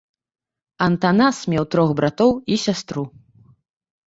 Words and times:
Антанас 0.85 1.37
меў 1.55 1.67
трох 1.75 1.93
братоў 2.01 2.31
і 2.55 2.59
сястру. 2.65 3.03